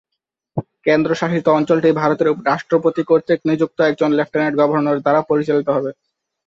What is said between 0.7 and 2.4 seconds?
কেন্দ্রশাসিত অঞ্চলটি ভারতের